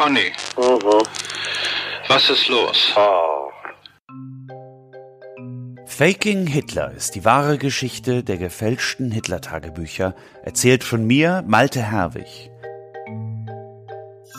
[0.00, 1.02] Conny, Mhm.
[2.08, 2.94] was ist los?
[2.96, 3.50] Oh.
[5.84, 12.50] Faking Hitler ist die wahre Geschichte der gefälschten Hitler-Tagebücher, erzählt von mir, Malte Herwig.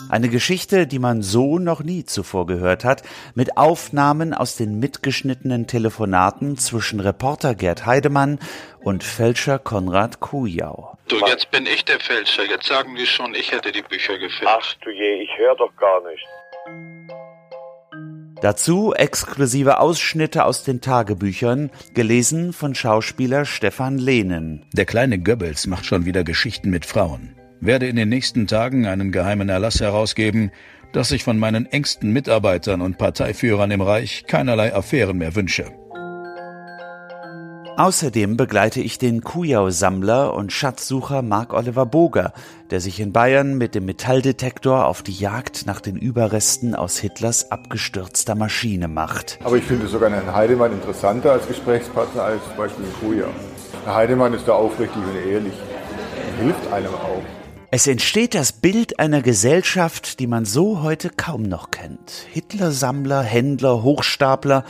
[0.08, 3.04] Eine Geschichte, die man so noch nie zuvor gehört hat,
[3.36, 8.40] mit Aufnahmen aus den mitgeschnittenen Telefonaten zwischen Reporter Gerd Heidemann
[8.82, 10.91] und Fälscher Konrad Kujau.
[11.12, 12.44] Du, jetzt bin ich der Fälscher.
[12.44, 14.46] Jetzt sagen die schon, ich hätte die Bücher gefälscht.
[14.46, 16.26] Ach du je, ich höre doch gar nicht.
[18.40, 24.64] Dazu exklusive Ausschnitte aus den Tagebüchern, gelesen von Schauspieler Stefan Lehnen.
[24.72, 27.36] Der kleine Goebbels macht schon wieder Geschichten mit Frauen.
[27.60, 30.50] Werde in den nächsten Tagen einen geheimen Erlass herausgeben,
[30.92, 35.72] dass ich von meinen engsten Mitarbeitern und Parteiführern im Reich keinerlei Affären mehr wünsche.
[37.76, 42.34] Außerdem begleite ich den Kujau-Sammler und Schatzsucher Mark-Oliver Boger,
[42.70, 47.50] der sich in Bayern mit dem Metalldetektor auf die Jagd nach den Überresten aus Hitlers
[47.50, 49.38] abgestürzter Maschine macht.
[49.42, 53.26] Aber ich finde sogar Herrn Heidemann interessanter als Gesprächspartner als zum Beispiel Kuja.
[53.84, 55.54] Herr Heidemann ist da aufrichtig und ehrlich
[56.40, 57.22] hilft einem auch.
[57.70, 62.26] Es entsteht das Bild einer Gesellschaft, die man so heute kaum noch kennt.
[62.30, 64.64] Hitler-Sammler, Händler, Hochstapler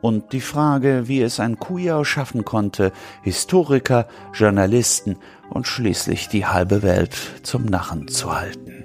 [0.00, 5.16] und die Frage, wie es ein Kujau schaffen konnte, Historiker, Journalisten
[5.50, 8.80] und schließlich die halbe Welt zum Narren zu halten.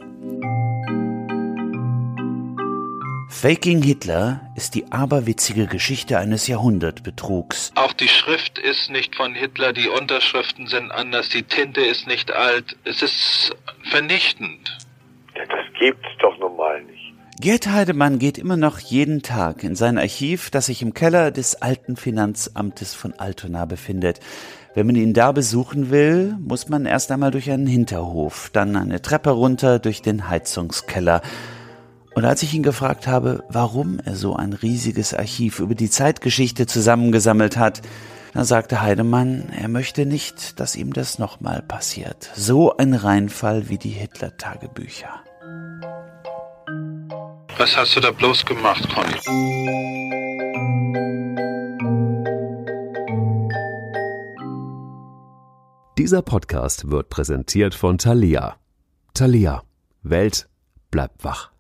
[3.30, 7.74] Faking Hitler ist die aberwitzige Geschichte eines Jahrhundertbetrugs.
[7.76, 12.32] Auch die Schrift ist nicht von Hitler, die Unterschriften sind anders, die Tinte ist nicht
[12.32, 12.78] alt.
[12.86, 13.56] Es ist
[13.90, 14.78] vernichtend.
[15.36, 16.55] Ja, das gibt's doch nicht.
[17.38, 21.62] Gerd Heidemann geht immer noch jeden Tag in sein Archiv, das sich im Keller des
[21.62, 24.22] alten Finanzamtes von Altona befindet.
[24.74, 29.02] Wenn man ihn da besuchen will, muss man erst einmal durch einen Hinterhof, dann eine
[29.02, 31.22] Treppe runter durch den Heizungskeller.
[32.14, 36.68] Und als ich ihn gefragt habe, warum er so ein riesiges Archiv über die Zeitgeschichte
[36.68, 37.82] zusammengesammelt hat,
[38.34, 42.32] da sagte Heidemann, er möchte nicht, dass ihm das nochmal passiert.
[42.34, 45.22] So ein Reinfall wie die Hitler-Tagebücher.
[47.58, 49.16] Was hast du da bloß gemacht, Conny?
[55.98, 58.58] Dieser Podcast wird präsentiert von Thalia.
[59.14, 59.64] Thalia.
[60.04, 60.50] Welt
[60.92, 61.55] bleibt wach.